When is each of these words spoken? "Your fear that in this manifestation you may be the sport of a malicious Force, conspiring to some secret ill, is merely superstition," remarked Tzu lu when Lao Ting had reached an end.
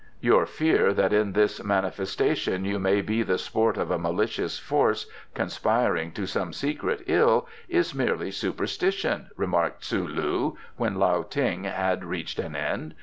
"Your 0.19 0.47
fear 0.47 0.95
that 0.95 1.13
in 1.13 1.33
this 1.33 1.63
manifestation 1.63 2.65
you 2.65 2.79
may 2.79 3.03
be 3.03 3.21
the 3.21 3.37
sport 3.37 3.77
of 3.77 3.91
a 3.91 3.99
malicious 3.99 4.57
Force, 4.57 5.05
conspiring 5.35 6.11
to 6.13 6.25
some 6.25 6.53
secret 6.53 7.03
ill, 7.05 7.47
is 7.69 7.93
merely 7.93 8.31
superstition," 8.31 9.27
remarked 9.37 9.83
Tzu 9.83 10.07
lu 10.07 10.57
when 10.75 10.95
Lao 10.95 11.21
Ting 11.21 11.65
had 11.65 12.03
reached 12.03 12.39
an 12.39 12.55
end. 12.55 12.95